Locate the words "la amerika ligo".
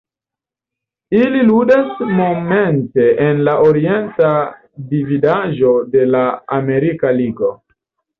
6.15-7.53